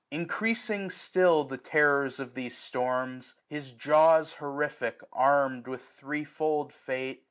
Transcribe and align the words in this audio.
Increasing 0.09 0.89
still 0.89 1.43
the 1.43 1.59
terrors 1.59 2.19
of 2.19 2.33
these 2.33 2.57
storms. 2.57 3.35
His 3.45 3.71
jaws 3.71 4.33
horrific 4.33 5.01
arm*d 5.13 5.69
with 5.69 5.83
threefold 5.89 6.73
fate. 6.73 7.19